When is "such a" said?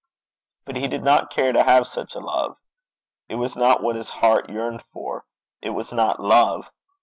1.85-2.19